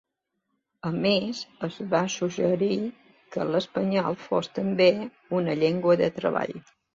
A 0.89 0.91
més, 1.01 1.41
es 1.67 1.75
va 1.91 1.99
suggerir 2.13 2.71
que 3.35 3.45
l'espanyol 3.51 4.19
fos 4.23 4.51
també 4.57 4.89
una 5.43 5.57
llengua 5.61 5.99
de 6.03 6.11
treball. 6.19 6.59